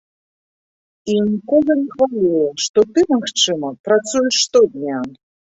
І 1.15 1.17
нікога 1.27 1.71
не 1.83 1.85
хвалюе, 1.93 2.47
што 2.63 2.79
ты, 2.97 3.05
магчыма, 3.15 3.75
працуеш 3.89 4.33
штодня. 4.49 5.05